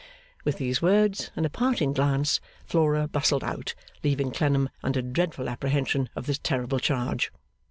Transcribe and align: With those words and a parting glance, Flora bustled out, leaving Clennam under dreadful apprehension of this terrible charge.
With 0.43 0.57
those 0.57 0.81
words 0.81 1.29
and 1.35 1.45
a 1.45 1.49
parting 1.51 1.93
glance, 1.93 2.41
Flora 2.65 3.07
bustled 3.07 3.43
out, 3.43 3.75
leaving 4.03 4.31
Clennam 4.31 4.71
under 4.81 4.99
dreadful 4.99 5.47
apprehension 5.47 6.09
of 6.15 6.25
this 6.25 6.39
terrible 6.39 6.79
charge. 6.79 7.31